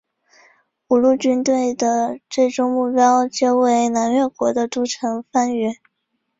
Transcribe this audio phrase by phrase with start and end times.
[0.87, 5.77] 五路军队的最终目标皆为南越国的都城番禺。